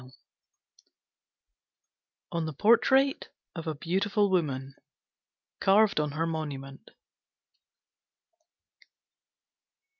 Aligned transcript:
ON 2.31 2.47
THE 2.47 2.53
PORTRAIT 2.53 3.29
OF 3.55 3.67
A 3.67 3.75
BEAUTIFUL 3.75 4.31
WOMAN, 4.31 4.73
CARVED 5.59 5.99
ON 5.99 6.13
HER 6.13 6.25
MONUMENT. 6.25 6.89